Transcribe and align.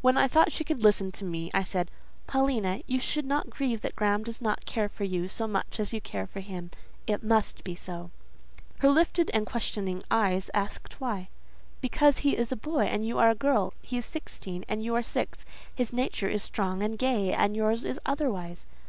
When 0.00 0.18
I 0.18 0.26
thought 0.26 0.50
she 0.50 0.64
could 0.64 0.82
listen 0.82 1.12
to 1.12 1.24
me, 1.24 1.52
I 1.54 1.62
said—"Paulina, 1.62 2.82
you 2.88 2.98
should 2.98 3.24
not 3.26 3.48
grieve 3.48 3.80
that 3.82 3.94
Graham 3.94 4.24
does 4.24 4.40
not 4.42 4.66
care 4.66 4.88
for 4.88 5.04
you 5.04 5.28
so 5.28 5.46
much 5.46 5.78
as 5.78 5.92
you 5.92 6.00
care 6.00 6.26
for 6.26 6.40
him. 6.40 6.72
It 7.06 7.22
must 7.22 7.62
be 7.62 7.76
so." 7.76 8.10
Her 8.80 8.88
lifted 8.88 9.30
and 9.32 9.46
questioning 9.46 10.02
eyes 10.10 10.50
asked 10.52 11.00
why. 11.00 11.28
"Because 11.80 12.18
he 12.18 12.36
is 12.36 12.50
a 12.50 12.56
boy 12.56 12.86
and 12.86 13.06
you 13.06 13.18
are 13.20 13.30
a 13.30 13.36
girl; 13.36 13.72
he 13.80 13.98
is 13.98 14.04
sixteen 14.04 14.64
and 14.68 14.82
you 14.82 14.94
are 14.94 14.96
only 14.96 15.04
six; 15.04 15.44
his 15.72 15.92
nature 15.92 16.26
is 16.28 16.42
strong 16.42 16.82
and 16.82 16.98
gay, 16.98 17.32
and 17.32 17.54
yours 17.54 17.84
is 17.84 18.00
otherwise." 18.04 18.66